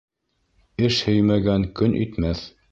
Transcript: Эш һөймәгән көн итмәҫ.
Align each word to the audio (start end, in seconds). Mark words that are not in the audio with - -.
Эш 0.87 0.97
һөймәгән 1.09 1.69
көн 1.81 1.97
итмәҫ. 2.03 2.45